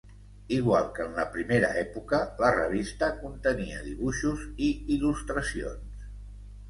Igual 0.55 0.85
que 0.95 1.03
en 1.09 1.11
la 1.17 1.25
primera 1.35 1.69
època 1.81 2.21
la 2.45 2.49
revista 2.55 3.11
contenia 3.21 3.85
dibuixos 3.91 4.49
i 4.69 4.75
il·lustracions. 4.97 6.09